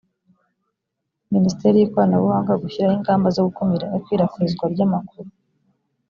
minisiteri 1.33 1.75
y 1.77 1.83
ikoranabuhanga 1.87 2.59
gushyiraho 2.63 2.97
ingamba 2.99 3.27
zo 3.35 3.41
gukumira 3.47 3.85
ikwirakwizwa 3.97 4.65
ry 4.73 4.81
amakuru 4.87 5.29